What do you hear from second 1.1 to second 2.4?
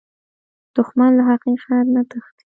له حقیقت نه تښتي